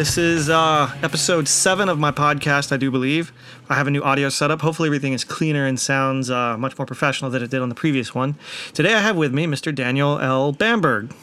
[0.00, 3.34] This is uh, episode seven of my podcast, I do believe.
[3.68, 4.62] I have a new audio setup.
[4.62, 7.74] Hopefully, everything is cleaner and sounds uh, much more professional than it did on the
[7.74, 8.36] previous one.
[8.72, 9.74] Today, I have with me Mr.
[9.74, 10.52] Daniel L.
[10.52, 11.14] Bamberg.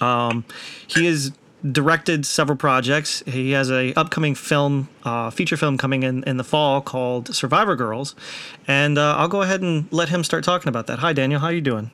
[0.00, 0.46] Um,
[0.86, 1.32] he has
[1.70, 3.22] directed several projects.
[3.26, 7.76] He has a upcoming film, uh, feature film coming in in the fall called Survivor
[7.76, 8.14] Girls,
[8.66, 11.00] and uh, I'll go ahead and let him start talking about that.
[11.00, 11.40] Hi, Daniel.
[11.40, 11.90] How are you doing?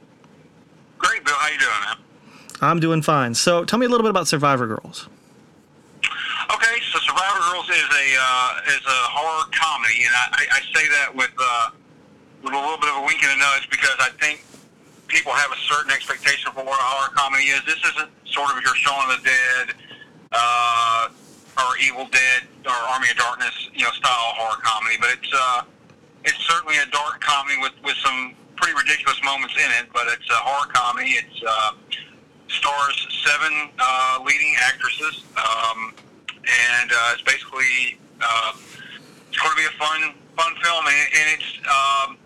[0.98, 1.34] Great, Bill.
[1.34, 1.96] How you doing, man?
[2.60, 3.34] I'm doing fine.
[3.34, 5.08] So, tell me a little bit about Survivor Girls.
[7.24, 11.32] Okay, Girls is a uh, is a horror comedy, and I, I say that with
[11.38, 11.70] uh,
[12.42, 14.44] with a little bit of a wink and a nudge because I think
[15.08, 17.64] people have a certain expectation for what a horror comedy is.
[17.64, 19.66] This isn't sort of your Shaun of the Dead
[20.32, 21.08] uh,
[21.64, 25.62] or Evil Dead or Army of Darkness, you know, style horror comedy, but it's uh,
[26.28, 29.88] it's certainly a dark comedy with with some pretty ridiculous moments in it.
[29.96, 31.16] But it's a horror comedy.
[31.16, 31.72] It's uh,
[32.52, 35.24] stars seven uh, leading actresses.
[35.40, 35.94] Um,
[36.48, 38.52] and uh, it's basically uh,
[39.28, 42.18] it's going to be a fun fun film, and, and it's um,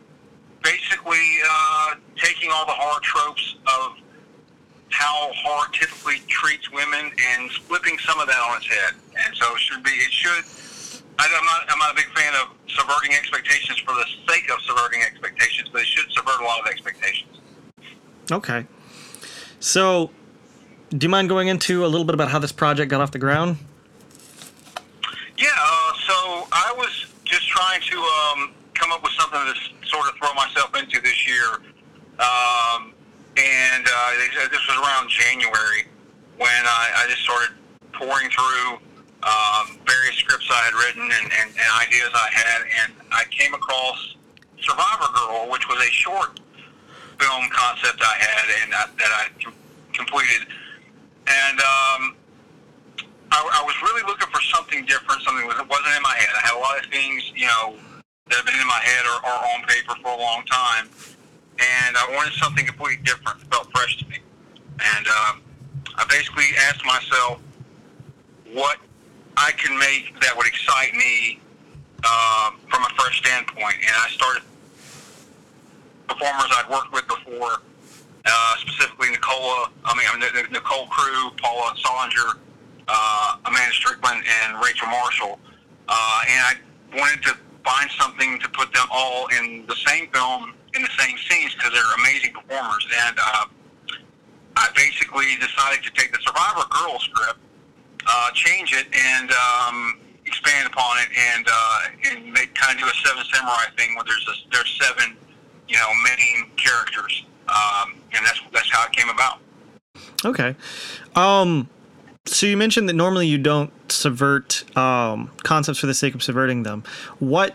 [0.63, 3.97] basically uh, taking all the horror tropes of
[4.91, 8.95] how horror typically treats women and flipping some of that on its head.
[9.27, 10.45] And so it should be it should.
[11.19, 14.61] I, I'm not I'm not a big fan of subverting expectations for the sake of
[14.63, 17.39] subverting expectations, but it should subvert a lot of expectations.
[18.31, 18.67] Okay.
[19.61, 20.11] So,
[20.91, 23.19] do you mind going into a little bit about how this project got off the
[23.19, 23.57] ground?
[25.39, 30.09] Yeah, uh, so I was just trying to um, come up with something to sort
[30.11, 31.63] of throw myself into this year.
[32.19, 32.91] Um,
[33.39, 34.11] and uh,
[34.51, 35.87] this was around January
[36.39, 37.55] when I, I just started
[37.93, 38.83] pouring through
[39.23, 43.55] um, various scripts I had written and, and, and ideas I had, and I came
[43.55, 44.17] across
[44.59, 46.41] Survivor Girl, which was a short
[47.15, 49.55] film concept I had and uh, that I com-
[49.93, 50.51] completed.
[51.31, 52.17] And um,
[53.31, 54.28] I, I was really looking
[54.69, 56.29] something different, something that wasn't in my head.
[56.37, 57.77] I had a lot of things, you know,
[58.29, 60.89] that have been in my head or, or on paper for a long time,
[61.59, 63.41] and I wanted something completely different.
[63.41, 64.19] It felt fresh to me,
[64.97, 65.43] and um,
[65.97, 67.41] I basically asked myself
[68.53, 68.79] what
[69.37, 71.41] I can make that would excite me
[72.05, 74.43] um, from a fresh standpoint, and I started
[76.09, 77.63] performers I'd worked with before,
[78.27, 79.71] uh, specifically Nicola.
[79.85, 82.37] I mean, Nicole Crew, Paula Solinger
[82.89, 85.39] uh, Amanda Strickland and Rachel Marshall,
[85.89, 86.55] uh, and I
[86.97, 91.17] wanted to find something to put them all in the same film in the same
[91.19, 92.87] scenes because they're amazing performers.
[93.07, 93.47] And uh,
[94.57, 97.41] I basically decided to take the Survivor Girl script,
[98.07, 102.95] uh, change it, and um, expand upon it, and uh, and kind of do a
[103.07, 105.17] Seven Samurai thing where there's a, there's seven,
[105.69, 109.39] you know, main characters, um, and that's that's how it came about.
[110.25, 110.55] Okay.
[111.15, 111.69] Um,
[112.29, 116.63] so you mentioned that normally you don't subvert um, concepts for the sake of subverting
[116.63, 116.85] them.
[117.19, 117.55] What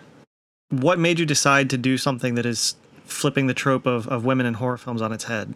[0.70, 2.76] what made you decide to do something that is
[3.06, 5.54] flipping the trope of, of women in horror films on its head?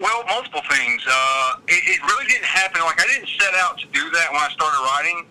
[0.00, 1.04] Well, multiple things.
[1.08, 2.80] Uh, it, it really didn't happen.
[2.82, 5.26] Like I didn't set out to do that when I started writing.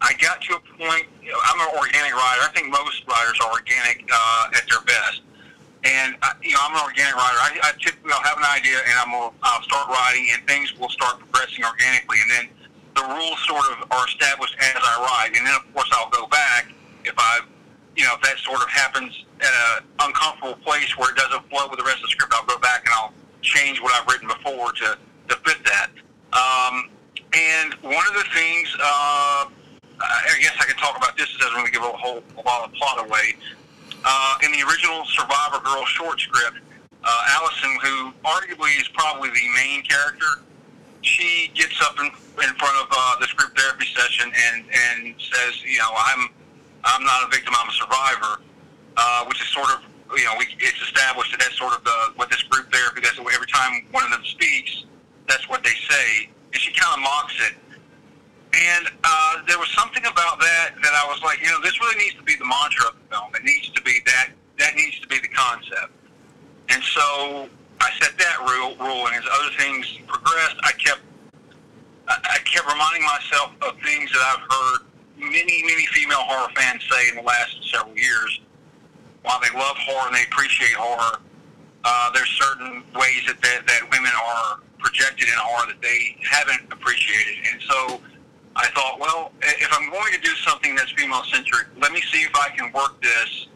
[0.00, 1.06] I got to a point.
[1.22, 2.42] You know, I'm an organic writer.
[2.42, 5.22] I think most writers are organic uh, at their best.
[5.86, 7.38] And I, you know, I'm an organic writer.
[7.38, 10.74] I, I typically I'll have an idea, and I'm gonna, I'll start writing, and things
[10.74, 12.18] will start progressing organically.
[12.26, 12.44] And then
[12.98, 15.36] the rules sort of are established as I write.
[15.36, 16.72] And then of course I'll go back
[17.04, 17.40] if I,
[17.94, 21.68] you know, if that sort of happens at an uncomfortable place where it doesn't flow
[21.70, 24.26] with the rest of the script, I'll go back and I'll change what I've written
[24.26, 24.98] before to
[25.28, 25.90] to fit that.
[26.32, 26.90] Um,
[27.32, 29.46] and one of the things, uh,
[30.00, 31.28] I guess I can talk about this.
[31.34, 33.36] It doesn't really give a whole a lot of plot away.
[34.04, 36.58] Uh, in the original Survivor Girl short script,
[37.04, 40.42] uh, Allison, who arguably is probably the main character,
[41.02, 45.62] she gets up in, in front of uh, this group therapy session and, and says,
[45.64, 46.28] you know, I'm
[46.86, 48.40] I'm not a victim, I'm a survivor,
[48.96, 49.82] uh, which is sort of,
[50.16, 53.00] you know, we, it's established that that's sort of the what this group therapy.
[53.02, 54.84] That's every time one of them speaks,
[55.26, 57.54] that's what they say, and she kind of mocks it.
[58.56, 61.98] And uh, there was something about that that I was like, you know, this really
[61.98, 63.34] needs to be the mantra of the film.
[63.34, 64.30] It needs to be that.
[64.58, 65.92] That needs to be the concept.
[66.70, 67.48] And so
[67.80, 71.00] I set that rule, rule and as other things progressed, I kept
[72.08, 74.86] I kept reminding myself of things that I've heard
[75.18, 78.40] many, many female horror fans say in the last several years.
[79.22, 81.18] While they love horror and they appreciate horror,
[81.84, 86.72] uh, there's certain ways that, that that women are projected in horror that they haven't
[86.72, 88.00] appreciated, and so
[88.56, 92.24] I thought, well, if I'm going to do something that's female centric, let me see
[92.24, 93.48] if I can work this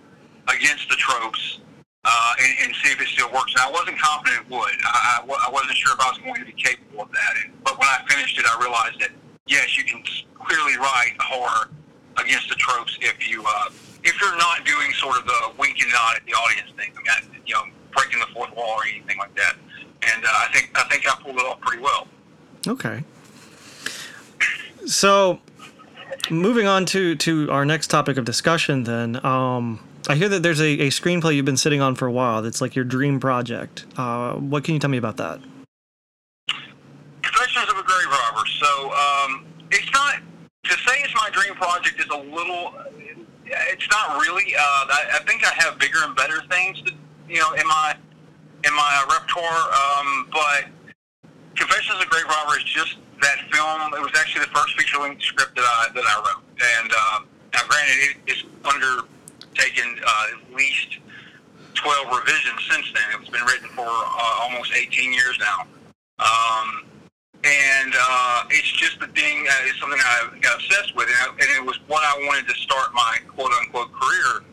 [0.48, 1.60] against the tropes
[2.04, 3.52] uh, and, and see if it still works.
[3.56, 4.76] And I wasn't confident it would.
[4.84, 7.32] I, I, I wasn't sure if I was going to be capable of that.
[7.42, 9.10] And, but when I finished it, I realized that
[9.46, 10.02] yes, you can
[10.34, 11.70] clearly write horror
[12.16, 13.70] against the tropes if you uh,
[14.04, 16.92] if you're not doing sort of the wink and nod at the audience thing.
[16.94, 19.56] I mean, you know, breaking the fourth wall or anything like that.
[20.02, 22.06] And uh, I think I think I pulled it off pretty well.
[22.66, 23.02] Okay.
[24.86, 25.40] So,
[26.30, 29.24] moving on to to our next topic of discussion, then.
[29.24, 32.42] Um, I hear that there's a, a screenplay you've been sitting on for a while.
[32.42, 33.84] That's like your dream project.
[33.96, 35.40] Uh, what can you tell me about that?
[37.22, 38.46] Confessions of a Grave Robber.
[38.46, 40.16] So um, it's not
[40.64, 42.74] to say it's my dream project is a little.
[43.44, 44.54] It's not really.
[44.54, 46.92] Uh, I, I think I have bigger and better things, to,
[47.28, 47.94] you know, in my
[48.64, 49.98] in my repertoire.
[49.98, 50.64] Um, but
[51.56, 53.94] Confessions of a Grave Robber is just that film.
[53.94, 56.44] It was actually the first feature length script that I that I wrote,
[56.78, 57.18] and uh,
[57.54, 59.06] now granted, it, it's under
[59.54, 60.98] taken uh, at least
[61.74, 63.20] 12 revisions since then.
[63.20, 65.66] It's been written for uh, almost 18 years now.
[66.18, 66.84] Um,
[67.42, 71.08] and uh, it's just the thing, uh, it's something I got obsessed with.
[71.08, 74.44] And, I, and it was what I wanted to start my quote unquote career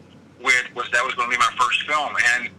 [0.41, 2.13] with, was that was going to be my first film.
[2.37, 2.49] And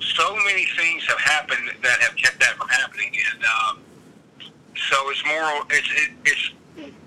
[0.00, 3.12] so many things have happened that have kept that from happening.
[3.34, 3.78] And um,
[4.90, 6.44] so it's more, it's, it, it's,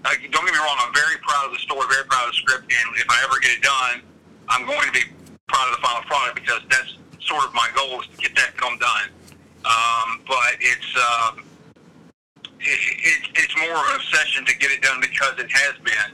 [0.06, 2.40] uh, don't get me wrong, I'm very proud of the story, very proud of the
[2.42, 2.66] script.
[2.72, 4.02] And if I ever get it done,
[4.50, 5.06] I'm going to be
[5.48, 8.58] proud of the final product because that's sort of my goal is to get that
[8.58, 9.10] film done.
[9.66, 11.44] Um, but it's um,
[12.60, 16.12] it, it, it's more of an obsession to get it done because it has been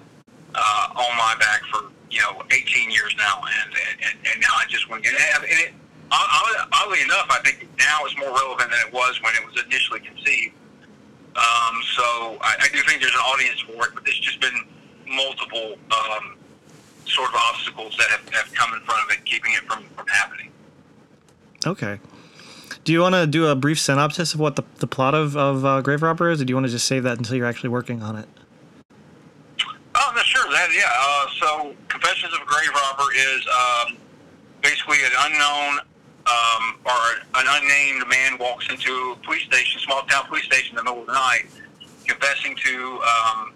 [0.55, 3.69] uh, on my back for you know 18 years now, and
[4.01, 5.23] and, and now I just want to get it.
[5.37, 5.73] And it
[6.11, 9.99] oddly enough, I think now it's more relevant than it was when it was initially
[9.99, 10.55] conceived.
[11.35, 12.03] Um, so
[12.41, 14.65] I, I do think there's an audience for it, but there's just been
[15.07, 16.37] multiple um,
[17.05, 20.07] sort of obstacles that have, have come in front of it, keeping it from, from
[20.07, 20.51] happening.
[21.65, 21.99] Okay.
[22.85, 25.65] Do you want to do a brief synopsis of what the, the plot of, of
[25.65, 27.69] uh, Grave Robber is, or do you want to just save that until you're actually
[27.69, 28.29] working on it?
[29.95, 30.49] Oh, no, sure.
[30.51, 30.89] That, yeah.
[30.91, 33.97] Uh, so, Confessions of a Grave Robber is um,
[34.61, 35.79] basically an unknown
[36.25, 37.01] um, or
[37.35, 41.01] an unnamed man walks into a police station, small town police station in the middle
[41.01, 41.45] of the night,
[42.05, 43.53] confessing to um,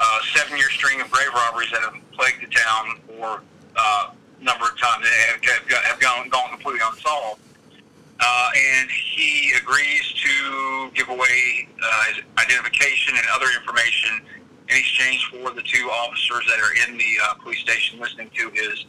[0.00, 3.42] a seven year string of grave robberies that have plagued the town for
[3.76, 4.10] uh,
[4.40, 7.40] a number of times that have, have gone, gone completely unsolved.
[8.22, 14.20] Uh, and he agrees to give away uh, his identification and other information
[14.68, 18.50] in exchange for the two officers that are in the uh, police station listening to
[18.50, 18.84] his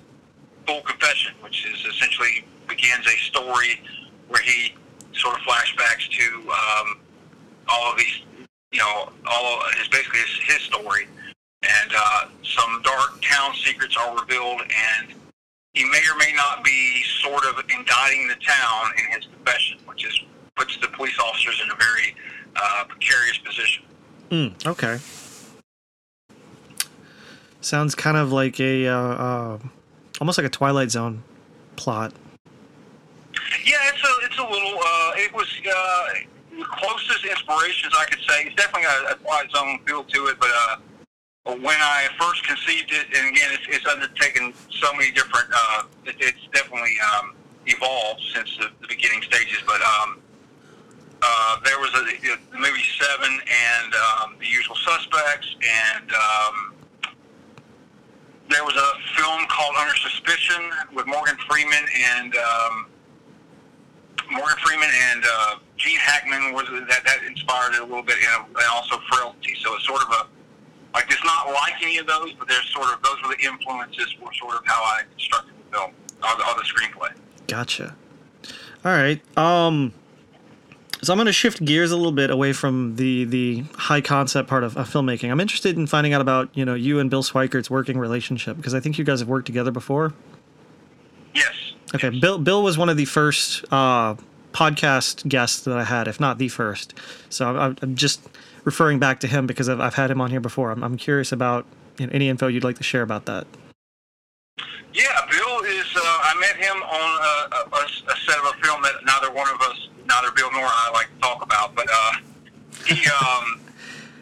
[0.68, 2.46] full confession, which is essentially
[2.76, 3.82] begins a story
[4.30, 4.74] where he
[5.14, 7.00] sort of flashbacks to um,
[7.68, 8.22] all of these
[8.72, 11.08] you know, all of his basically his, his story,
[11.64, 15.14] and uh, some dark town secrets are revealed, and
[15.74, 20.06] he may or may not be sort of indicting the town in his confession, which
[20.06, 20.22] is
[20.56, 22.16] puts the police officers in a very
[22.56, 23.84] uh, precarious position.
[24.30, 25.00] Mm, okay.
[27.62, 29.60] Sounds kind of like a uh, uh,
[30.20, 31.24] almost like a Twilight Zone
[31.76, 32.14] plot.
[33.66, 34.80] Yeah, it's a it's a little.
[34.80, 38.44] Uh, it was uh, closest inspirations I could say.
[38.44, 42.92] It's definitely a, a Twilight Zone feel to it, but uh, when I first conceived
[42.92, 45.48] it, and again, it's, it's undertaken so many different.
[45.54, 47.34] Uh, it, it's definitely um,
[47.66, 49.82] evolved since the, the beginning stages, but.
[49.82, 50.18] Um,
[51.24, 52.04] uh, there was a,
[52.52, 56.74] the movie Seven and um, The Usual Suspects, and um,
[58.50, 61.86] there was a film called Under Suspicion with Morgan Freeman
[62.18, 62.88] and um,
[64.32, 68.48] Morgan Freeman and uh, Gene Hackman was that that inspired it a little bit, and,
[68.48, 69.56] and also Frailty.
[69.62, 70.28] So it's sort of a
[70.94, 74.14] like it's not like any of those, but there's sort of those were the influences
[74.20, 75.92] for sort of how I constructed the film
[76.24, 77.12] or the, or the screenplay.
[77.48, 77.96] Gotcha.
[78.86, 79.22] All right.
[79.38, 79.94] Um.
[81.04, 84.48] So I'm going to shift gears a little bit away from the the high concept
[84.48, 85.32] part of, of, filmmaking.
[85.32, 88.76] I'm interested in finding out about you know you and Bill Swikert's working relationship because
[88.76, 90.14] I think you guys have worked together before.
[91.94, 92.10] Okay.
[92.10, 94.16] Bill Bill was one of the first uh,
[94.54, 96.94] podcast guests that I had, if not the first.
[97.30, 98.22] So I'm, I'm just
[98.64, 100.72] referring back to him because I've, I've had him on here before.
[100.72, 101.66] I'm, I'm curious about
[101.98, 103.48] you know, any info you'd like to share about that.
[104.94, 105.86] Yeah, Bill is.
[105.96, 109.48] Uh, I met him on a, a, a, set of a film that neither one
[109.50, 111.76] of us, neither Bill nor I, like to talk about.
[111.76, 112.14] But uh,
[112.86, 113.62] he um,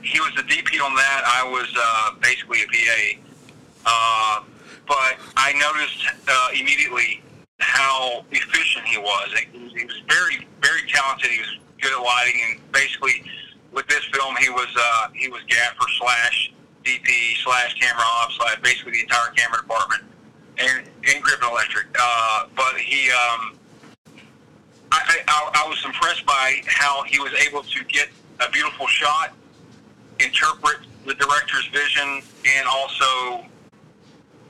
[0.01, 1.23] he was the DP on that.
[1.25, 3.19] I was uh, basically a PA.
[3.85, 4.43] Uh,
[4.87, 7.21] but I noticed uh, immediately
[7.79, 9.33] how efficient he was.
[9.53, 11.31] He was very, very talented.
[11.31, 13.23] He was good at lighting, and basically,
[13.71, 18.59] with this film, he was uh, he was gaffer slash DP slash camera off slash
[18.61, 20.03] basically the entire camera department
[20.57, 21.87] and in grip and electric.
[21.99, 23.57] Uh, but he um,
[24.91, 28.09] I, I, I was impressed by how he was able to get
[28.39, 29.33] a beautiful shot,
[30.19, 33.45] interpret the director's vision, and also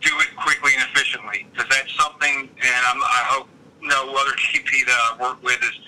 [0.02, 1.48] do it quickly and efficiently.
[1.52, 3.48] Because that's something, and I'm, I hope
[3.82, 5.80] no other DP that I've worked with is,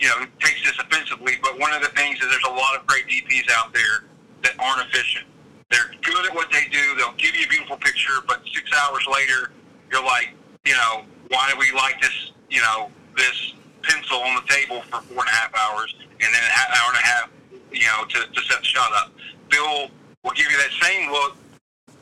[0.00, 1.34] you know, takes this offensively.
[1.42, 4.04] But one of the things is there's a lot of great DPs out there
[4.42, 5.26] that aren't efficient.
[5.70, 6.94] They're good at what they do.
[6.96, 9.50] They'll give you a beautiful picture, but six hours later,
[9.90, 14.52] you're like, you know, why do we like this, you know, this pencil on the
[14.52, 17.30] table for four and a half hours and then an hour and a half,
[17.72, 19.12] you know, to, to set the shot up.
[19.50, 19.88] Bill
[20.22, 21.36] will give you that same look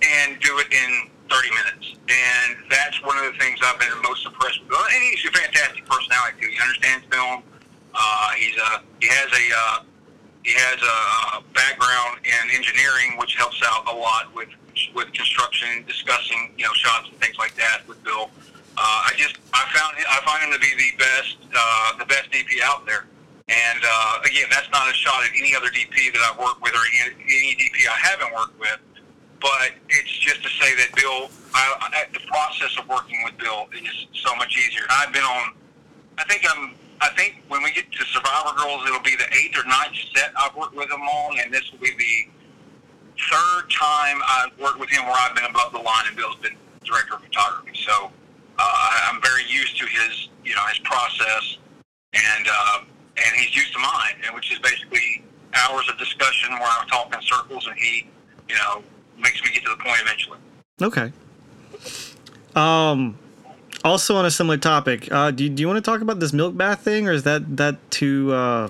[0.02, 1.86] and do it in 30 minutes.
[2.12, 4.76] And that's one of the things I've been most impressed with.
[4.76, 6.48] And he's a fantastic personality too.
[6.52, 7.42] He understands film.
[7.94, 9.78] Uh, he's a, he has a, uh,
[10.44, 14.48] he has a background in engineering, which helps out a lot with
[14.94, 18.30] with construction, discussing you know shots and things like that with Bill.
[18.76, 22.30] Uh, I just I found I find him to be the best uh, the best
[22.32, 23.06] DP out there.
[23.48, 26.72] And uh, again, that's not a shot at any other DP that I've worked with
[26.74, 28.80] or any, any DP I haven't worked with.
[29.42, 33.66] But it's just to say that Bill, I, I, the process of working with Bill
[33.74, 34.86] is so much easier.
[34.88, 35.54] I've been on.
[36.16, 36.74] I think I'm.
[37.00, 40.30] I think when we get to Survivor Girls, it'll be the eighth or ninth set
[40.38, 42.30] I've worked with him on, and this will be the
[43.18, 46.54] third time I've worked with him where I've been above the line and Bill's been
[46.84, 47.72] director of photography.
[47.74, 48.10] So
[48.58, 51.58] uh, I'm very used to his, you know, his process,
[52.14, 52.78] and uh,
[53.16, 57.14] and he's used to mine, and which is basically hours of discussion where I talk
[57.14, 58.06] in circles, and he,
[58.48, 58.82] you know,
[59.22, 60.38] makes me get to the point eventually.
[60.82, 61.12] Okay.
[62.54, 63.18] Um.
[63.84, 66.56] Also on a similar topic, uh, do, do you want to talk about this milk
[66.56, 68.68] bath thing, or is that that too uh,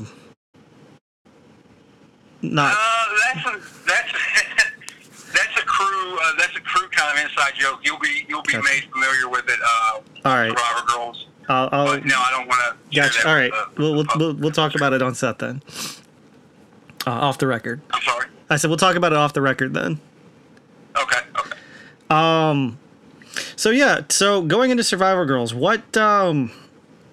[2.41, 2.75] not?
[2.75, 3.05] Uh,
[3.35, 4.13] that's a that's
[5.35, 7.81] that's a crew uh, that's a crew kind of inside joke.
[7.83, 8.65] You'll be you'll be Gotcha.
[8.73, 9.59] made familiar with it.
[9.63, 10.49] Uh, All right.
[10.51, 11.27] Survivor Girls.
[11.49, 12.97] I'll, I'll, But no, I don't want to.
[12.97, 13.29] gotcha.
[13.29, 15.63] All right, we'll, we'll we'll we'll talk about it on set then.
[17.07, 17.83] Uh, off the record.
[17.91, 18.29] I'm sorry.
[18.49, 20.01] I said we'll talk about it off the record then.
[20.97, 21.21] Okay.
[21.39, 21.57] Okay.
[22.11, 22.79] Um,
[23.57, 26.53] so yeah, so going into Survivor Girls, what um,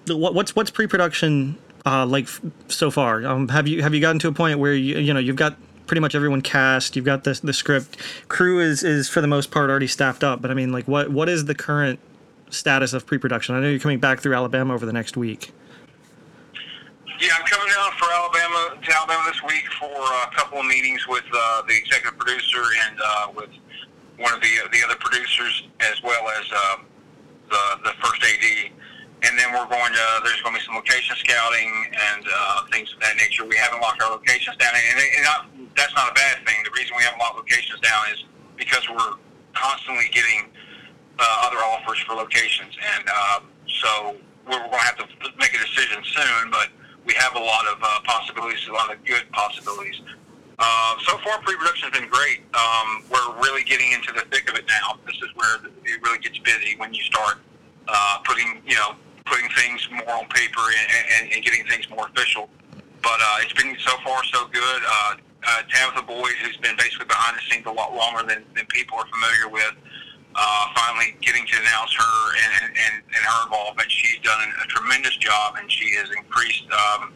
[0.06, 1.56] what what's what's pre-production
[1.86, 3.24] uh like f- so far?
[3.24, 5.56] Um, have you have you gotten to a point where you you know you've got
[5.86, 7.96] pretty much everyone cast, you've got the the script,
[8.28, 11.10] crew is is for the most part already staffed up, but I mean like what
[11.10, 11.98] what is the current
[12.50, 13.54] status of pre-production?
[13.54, 15.52] I know you're coming back through Alabama over the next week.
[17.20, 21.06] Yeah, I'm coming down for Alabama to Alabama this week for a couple of meetings
[21.06, 23.50] with uh, the executive producer and uh, with
[24.20, 26.86] one of the the other producers, as well as um,
[27.48, 28.70] the the first AD.
[29.22, 32.92] And then we're going to there's going to be some location scouting and uh, things
[32.92, 33.44] of that nature.
[33.44, 35.40] We haven't locked our locations down, and, and not,
[35.76, 36.56] that's not a bad thing.
[36.64, 38.24] The reason we haven't locked locations down is
[38.56, 39.20] because we're
[39.52, 40.48] constantly getting
[41.18, 44.16] uh, other offers for locations, and uh, so
[44.48, 46.50] we're going to have to make a decision soon.
[46.50, 46.68] But
[47.04, 50.00] we have a lot of uh, possibilities, a lot of good possibilities.
[50.60, 52.44] Uh, so far, pre-production has been great.
[52.52, 55.00] Um, we're really getting into the thick of it now.
[55.06, 57.38] This is where it really gets busy when you start
[57.88, 58.92] uh, putting, you know,
[59.24, 62.50] putting things more on paper and, and, and getting things more official.
[63.02, 64.82] But uh, it's been so far so good.
[64.86, 65.14] Uh,
[65.48, 68.98] uh, Tabitha Boyd, who's been basically behind the scenes a lot longer than, than people
[68.98, 69.72] are familiar with,
[70.34, 73.90] uh, finally getting to announce her and, and, and, her involvement.
[73.90, 77.12] She's done a tremendous job, and she has increased um,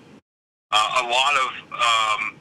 [0.72, 2.40] uh, a lot of um,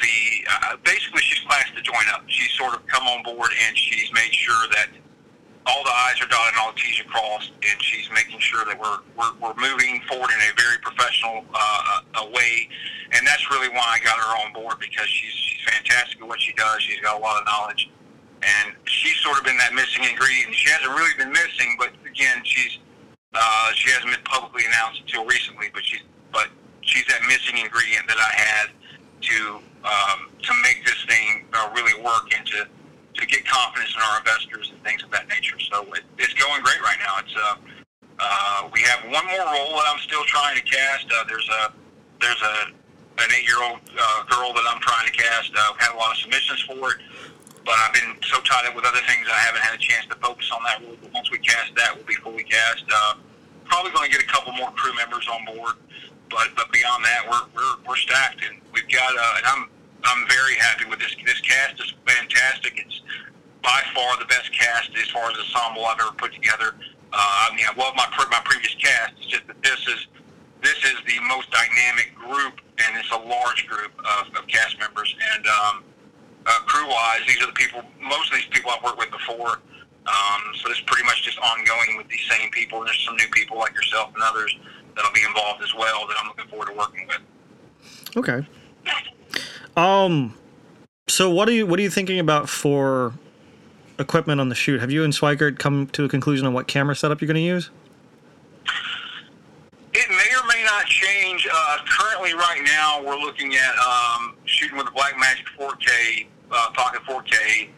[0.00, 0.18] the.
[0.50, 2.24] Uh, basically, she's classed to join up.
[2.26, 4.88] She's sort of come on board, and she's made sure that
[5.66, 8.64] all the I's are dotted and all the T's are crossed, and she's making sure
[8.64, 12.68] that we're we're, we're moving forward in a very professional uh, uh, way.
[13.12, 16.40] And that's really why I got her on board because she's she's fantastic at what
[16.40, 16.82] she does.
[16.82, 17.90] She's got a lot of knowledge,
[18.42, 20.54] and she's sort of been that missing ingredient.
[20.54, 22.78] She hasn't really been missing, but again, she's
[23.34, 25.68] uh, she hasn't been publicly announced until recently.
[25.74, 26.02] But she's
[26.32, 26.48] but
[26.82, 28.66] she's that missing ingredient that I had
[29.30, 32.66] to um, to make this thing uh, really work and to
[33.14, 35.58] to get confidence in our investors and things of that nature.
[35.58, 37.14] So it, it's going great right now.
[37.18, 37.54] It's uh,
[38.20, 41.06] uh, we have one more role that I'm still trying to cast.
[41.10, 41.72] Uh, there's a
[42.20, 42.56] there's a
[43.20, 45.52] an eight year old uh, girl that I'm trying to cast.
[45.54, 46.98] Uh, I've had a lot of submissions for it,
[47.64, 50.16] but I've been so tied up with other things I haven't had a chance to
[50.16, 50.96] focus on that role.
[51.00, 52.84] But once we cast that, we'll be fully cast.
[52.92, 53.14] Uh,
[53.70, 55.78] probably going to get a couple more crew members on board,
[56.28, 59.14] but but beyond that, we're we're, we're stacked and we've got.
[59.14, 59.62] Uh, and I'm
[60.04, 61.14] I'm very happy with this.
[61.24, 62.74] This cast is fantastic.
[62.76, 63.00] It's
[63.62, 66.74] by far the best cast as far as ensemble I've ever put together.
[67.12, 69.12] Uh, I mean, I love my pre- my previous cast.
[69.18, 70.06] It's just that this is
[70.62, 75.14] this is the most dynamic group, and it's a large group of, of cast members.
[75.34, 75.84] And um,
[76.46, 77.82] uh, crew-wise, these are the people.
[78.00, 79.60] Most of these people I've worked with before.
[80.06, 82.78] Um, so it's pretty much just ongoing with these same people.
[82.78, 84.56] And there's some new people like yourself and others.
[84.96, 87.20] that'll be involved as well that I'm looking forward to working with.
[88.16, 88.46] Okay.
[89.76, 90.34] Um.
[91.08, 93.14] So what are you what are you thinking about for
[93.98, 94.80] equipment on the shoot?
[94.80, 97.40] Have you and Swigert come to a conclusion on what camera setup you're going to
[97.40, 97.70] use?
[99.92, 101.48] It may or may not change.
[101.52, 107.02] Uh, currently, right now, we're looking at um, shooting with a Blackmagic 4K uh, Pocket
[107.02, 107.68] 4K.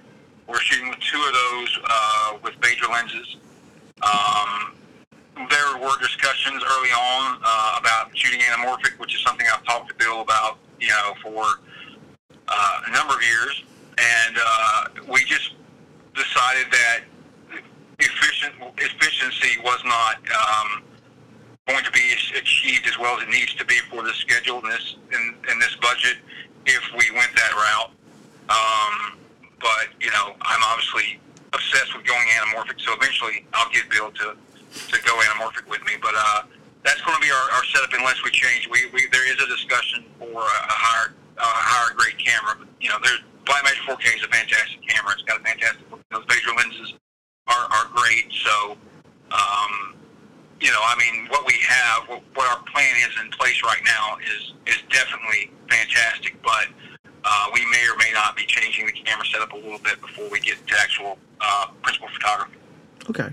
[0.46, 3.36] We're shooting with two of those uh, with Beta lenses.
[4.02, 4.10] Um,
[5.92, 10.20] were discussions early on uh, about shooting anamorphic, which is something I've talked to Bill
[10.20, 11.44] about, you know, for
[12.48, 13.64] uh, a number of years,
[13.98, 15.54] and uh, we just
[16.14, 17.00] decided that
[17.98, 20.82] efficient efficiency was not um,
[21.68, 24.70] going to be achieved as well as it needs to be for the schedule in
[24.70, 26.16] this in, in this budget
[26.66, 27.90] if we went that route.
[28.48, 29.18] Um,
[29.60, 31.20] but you know, I'm obviously
[31.52, 34.36] obsessed with going anamorphic, so eventually I'll get Bill to
[34.72, 35.94] to go anamorphic with me.
[36.00, 36.42] But uh,
[36.84, 38.68] that's going to be our, our setup unless we change.
[38.70, 42.56] We, we there is a discussion for a, higher higher grade camera.
[42.58, 45.12] But, you know, there's Blackmagic 4K is a fantastic camera.
[45.14, 45.82] It's got a fantastic.
[46.10, 46.94] Those Beta lenses
[47.46, 48.32] are are great.
[48.32, 48.76] So.
[49.32, 49.96] Um,
[50.60, 53.82] you know, I mean, what we have, what, what our plan is in place right
[53.84, 56.40] now is is definitely fantastic.
[56.42, 56.68] But
[57.24, 60.28] uh, we may or may not be changing the camera setup a little bit before
[60.30, 62.58] we get to actual uh, principal photography.
[63.10, 63.28] Okay.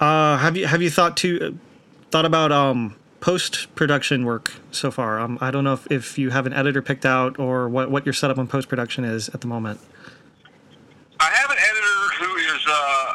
[0.00, 1.58] Uh, have you have you thought to
[2.10, 5.18] thought about um, post production work so far?
[5.18, 8.06] Um, I don't know if, if you have an editor picked out or what what
[8.06, 9.80] your setup on post production is at the moment.
[11.18, 13.14] I have an editor who is uh,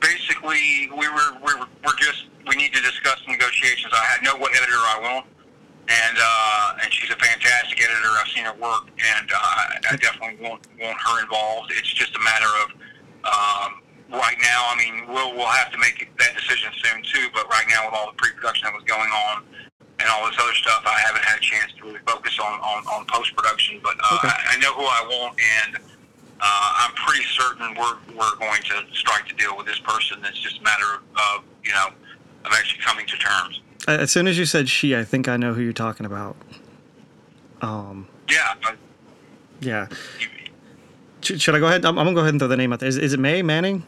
[0.00, 3.92] basically we were we were we're just we need to discuss negotiations.
[3.94, 5.26] I know what editor I want,
[5.88, 8.08] and uh, and she's a fantastic editor.
[8.20, 11.70] I've seen her work, and uh, I definitely want want her involved.
[11.76, 12.70] It's just a matter of
[13.24, 13.83] um,
[14.14, 14.66] right now.
[14.70, 17.28] I mean, we'll we'll have to make that decision soon too.
[17.34, 19.44] But right now, with all the pre-production that was going on
[20.00, 22.84] and all this other stuff, I haven't had a chance to really focus on on,
[22.86, 23.80] on post production.
[23.82, 24.28] But uh, Okay.
[24.28, 25.76] I, I know who I want, and
[26.40, 30.18] uh, I'm pretty certain we're we're going to strike the deal with this person.
[30.24, 31.88] It's just a matter of, of you know
[32.44, 33.60] of actually coming to terms.
[33.86, 36.36] As soon as you said she, I think I know who you're talking about.
[37.62, 38.54] Um, Yeah.
[39.60, 39.88] Yeah.
[41.22, 41.84] you, should I go ahead?
[41.84, 42.88] I'm, I'm gonna go ahead and throw the name out there.
[42.88, 43.82] Is, is it May Manning?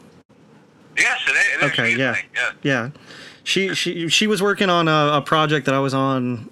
[0.97, 1.37] Yes, it is.
[1.37, 1.71] It is.
[1.71, 2.15] Okay, yeah.
[2.35, 2.51] yeah.
[2.63, 2.89] Yeah,
[3.43, 6.49] she she she was working on a, a project that I was on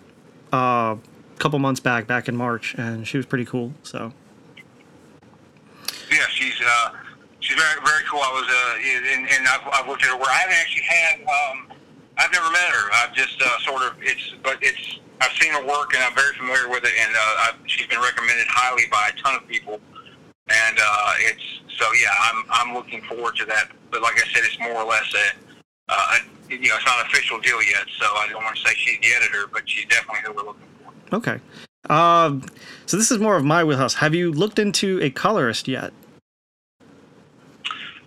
[0.53, 3.73] uh, a couple months back, back in March, and she was pretty cool.
[3.83, 4.13] So
[6.11, 6.91] Yeah, she's uh,
[7.39, 8.21] she's very very cool.
[8.21, 10.29] I was uh, and, and I've, I've looked at her work.
[10.29, 11.67] I haven't actually had um,
[12.17, 12.91] I've never met her.
[12.93, 16.33] I've just uh, sort of it's but it's I've seen her work and I'm very
[16.35, 16.93] familiar with it.
[16.99, 19.79] And uh, I've, she's been recommended highly by a ton of people.
[20.47, 21.43] And uh, it's
[21.77, 23.69] so yeah, I'm I'm looking forward to that.
[23.91, 26.99] But like I said, it's more or less a, uh, a you know it's not
[26.99, 27.85] an official deal yet.
[27.99, 30.67] So I don't want to say she's the editor, but she's definitely who we're looking
[30.83, 31.15] for.
[31.15, 31.39] okay.
[31.89, 32.43] Um,
[32.87, 33.95] so this is more of my wheelhouse.
[33.95, 35.93] Have you looked into a colorist yet?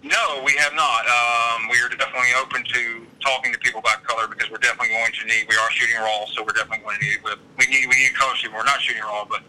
[0.03, 1.07] No, we have not.
[1.07, 5.13] Um, we are definitely open to talking to people about color because we're definitely going
[5.13, 5.47] to need.
[5.49, 7.19] We are shooting raw, so we're definitely going to need.
[7.59, 8.35] We need we need color.
[8.53, 9.43] We're not shooting raw, but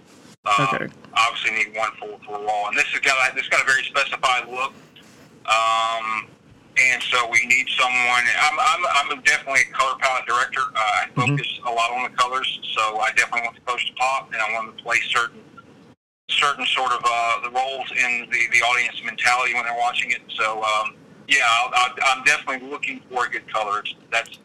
[0.46, 0.88] uh, Okay.
[1.14, 2.68] obviously need one for for raw.
[2.68, 4.74] And this has got a, this got a very specified look.
[5.46, 6.28] Um,
[6.78, 8.24] and so we need someone.
[8.40, 10.62] I'm I'm, I'm definitely a color palette director.
[10.76, 11.38] Uh, I Mhm.
[11.38, 14.42] focus a lot on the colors, so I definitely want the colors to pop, and
[14.42, 15.42] I want to play certain
[16.30, 20.22] certain sort of uh, the roles in the, the audience mentality when they're watching it.
[20.30, 20.96] So um,
[21.28, 23.96] yeah, I'll, I'll, I'm definitely looking for a good colorist.
[24.12, 24.38] That's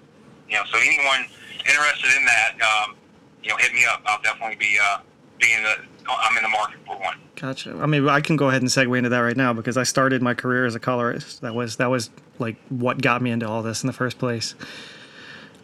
[0.49, 1.27] you know, so anyone
[1.67, 2.97] interested in that, um,
[3.43, 4.03] you know, hit me up.
[4.07, 4.99] I'll definitely be uh,
[5.45, 5.77] be in the
[6.09, 7.17] I'm in the market for one.
[7.37, 7.79] Gotcha.
[7.81, 10.21] I mean, I can go ahead and segue into that right now because I started
[10.23, 11.41] my career as a colorist.
[11.41, 14.55] That was that was like what got me into all this in the first place.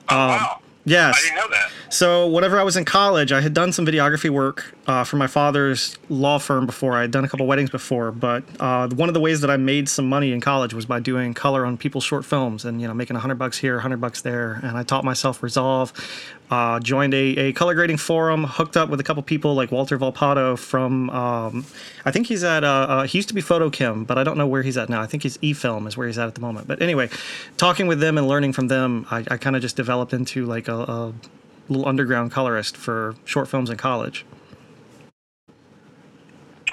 [0.08, 1.16] Oh, Um, wow, Yes.
[1.18, 1.70] I didn't know that.
[1.92, 5.26] So, whenever I was in college, I had done some videography work uh, for my
[5.26, 6.96] father's law firm before.
[6.96, 9.56] I had done a couple weddings before, but uh, one of the ways that I
[9.56, 12.88] made some money in college was by doing color on people's short films and you
[12.88, 14.60] know making a hundred bucks here, a hundred bucks there.
[14.62, 15.92] And I taught myself Resolve,
[16.50, 19.98] uh, joined a, a color grading forum, hooked up with a couple people like Walter
[19.98, 21.66] Volpato from um,
[22.04, 24.46] I think he's at uh, uh, he used to be FotoKem, but I don't know
[24.46, 25.02] where he's at now.
[25.02, 26.68] I think he's eFilm is where he's at at the moment.
[26.68, 27.10] But anyway,
[27.56, 30.68] talking with them and learning from them, I, I kind of just developed into like
[30.70, 31.14] a, a
[31.68, 34.24] little underground colorist for short films in college.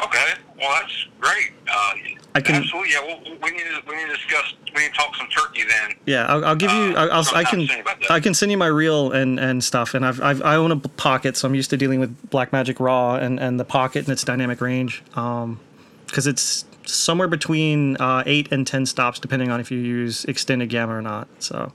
[0.04, 1.54] Okay, well that's great.
[1.68, 1.94] Uh,
[2.36, 2.92] I can- absolutely.
[2.92, 4.54] Yeah, well, we need to we need to discuss.
[4.76, 5.98] We need to talk some turkey then.
[6.06, 6.96] Yeah, I'll, I'll give you.
[6.96, 7.68] Uh, I'll, I can.
[7.68, 8.12] soon about that.
[8.12, 9.96] I can send you my reel and and stuff.
[9.96, 13.16] And I've, I've I own a pocket, so I'm used to dealing with Blackmagic Raw
[13.16, 15.04] and and the pocket and its dynamic range.
[15.16, 15.60] Um,
[16.06, 20.70] because it's somewhere between uh, eight and ten stops, depending on if you use extended
[20.70, 21.28] gamma or not.
[21.40, 21.72] So.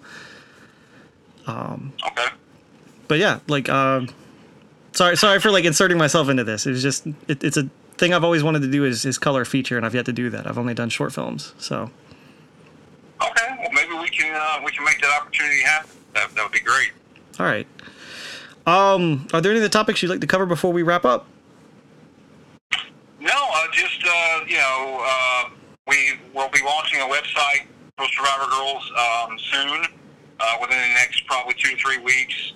[1.48, 2.26] Okay.
[3.08, 4.08] But yeah, like, um,
[4.92, 6.66] sorry, sorry for like inserting myself into this.
[6.66, 9.44] It was just, it, it's a thing I've always wanted to do is, is color
[9.44, 10.46] feature, and I've yet to do that.
[10.46, 11.90] I've only done short films, so.
[13.20, 13.56] Okay.
[13.60, 15.90] Well, maybe we can uh, we can make that opportunity happen.
[16.14, 16.90] That, that would be great.
[17.38, 17.66] All right.
[18.66, 21.26] Um, are there any of the topics you'd like to cover before we wrap up?
[23.20, 25.50] No, uh, just uh, you know, uh,
[25.86, 29.86] we will be launching a website for Survivor Girls um, soon,
[30.42, 32.52] uh, within the next probably two to three weeks.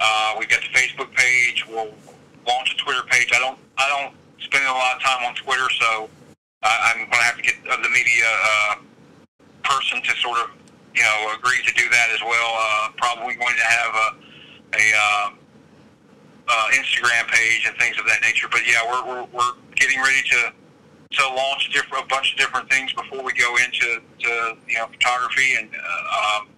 [0.00, 1.64] Uh, we've got the Facebook page.
[1.68, 1.94] We'll
[2.46, 3.30] launch a Twitter page.
[3.34, 6.10] I don't I don't spend a lot of time on Twitter, so
[6.62, 8.74] I, I'm going to have to get the media uh,
[9.62, 10.50] person to sort of
[10.94, 12.52] you know agree to do that as well.
[12.58, 14.08] Uh, probably going to have a
[14.74, 15.30] a uh,
[16.48, 18.48] uh, Instagram page and things of that nature.
[18.50, 20.52] But yeah, we're, we're, we're getting ready to
[21.10, 24.86] to launch a, a bunch of different things before we go into to, you know
[24.86, 26.48] photography and uh, um,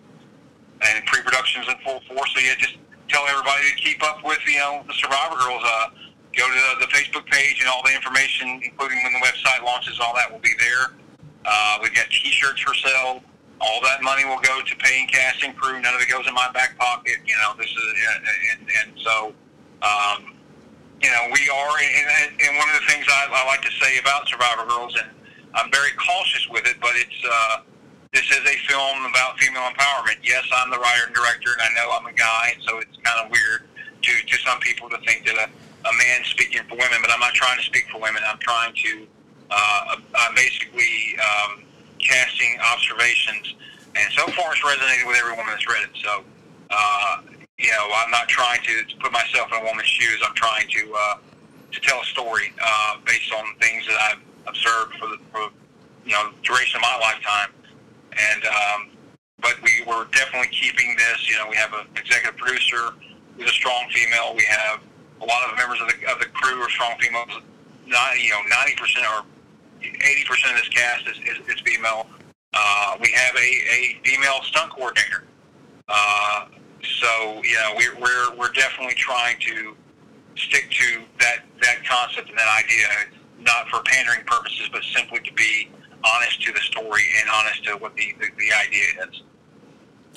[0.83, 2.33] and pre-productions in full force.
[2.35, 2.77] So yeah, just
[3.09, 5.63] tell everybody to keep up with you know the Survivor Girls.
[5.65, 5.89] Uh,
[6.37, 9.99] go to the, the Facebook page and all the information, including when the website launches,
[9.99, 10.95] all that will be there.
[11.45, 13.21] Uh, we've got T-shirts for sale.
[13.61, 15.81] All that money will go to paying cast and crew.
[15.81, 17.17] None of it goes in my back pocket.
[17.27, 17.85] You know, this is
[18.53, 19.35] and, and so
[19.83, 20.37] um,
[21.03, 23.99] you know, we are, and, and one of the things I, I like to say
[23.99, 25.09] about Survivor Girls, and
[25.55, 27.61] I'm very cautious with it, but it's uh,
[28.13, 30.19] this is a film about female empowerment.
[30.23, 33.25] Yes, I'm the writer and director, and I know I'm a guy, so it's kind
[33.25, 33.63] of weird
[34.03, 37.21] to, to some people to think that a, a man speaking for women, but I'm
[37.21, 38.23] not trying to speak for women.
[38.27, 39.07] I'm trying to,
[39.51, 41.63] uh, I'm basically um,
[41.99, 43.55] casting observations,
[43.95, 45.95] and so far it's resonated with every woman that's read it.
[46.03, 46.25] So,
[46.71, 47.23] uh,
[47.59, 50.19] you know, I'm not trying to, to put myself in a woman's shoes.
[50.27, 51.15] I'm trying to uh,
[51.71, 55.51] to tell a story uh, based on things that I've observed for the for,
[56.05, 57.51] you know duration of my lifetime.
[58.13, 58.91] And um,
[59.41, 61.29] but we were definitely keeping this.
[61.29, 62.93] You know, we have an executive producer
[63.37, 64.35] who's a strong female.
[64.37, 64.81] We have
[65.23, 67.31] a lot of members of the of the crew are strong females.
[67.87, 69.25] Not you know, ninety percent or
[69.83, 72.07] eighty percent of this cast is, is, is female.
[72.53, 75.25] Uh, we have a, a female stunt coordinator.
[75.89, 76.47] Uh,
[76.83, 79.77] so know we're we're we're definitely trying to
[80.37, 82.87] stick to that that concept and that idea,
[83.39, 85.69] not for pandering purposes, but simply to be
[86.05, 89.23] honest to the story and honest to what the the, the idea is.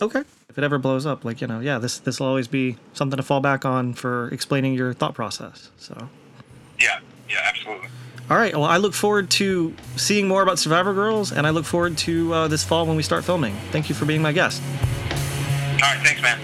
[0.02, 0.24] Okay.
[0.50, 3.18] If it ever blows up, like you know, yeah, this this will always be something
[3.18, 5.72] to fall back on for explaining your thought process.
[5.78, 6.10] So.
[6.80, 7.00] Yeah.
[7.30, 7.38] Yeah.
[7.44, 7.90] Absolutely.
[8.30, 8.54] All right.
[8.54, 12.34] Well, I look forward to seeing more about Survivor Girls, and I look forward to
[12.34, 13.56] uh, this fall when we start filming.
[13.72, 14.62] Thank you for being my guest.
[14.62, 16.00] All right.
[16.04, 16.40] Thanks, man.